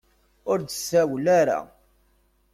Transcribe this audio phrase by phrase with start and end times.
[0.51, 1.59] Ur d-tsawel ara.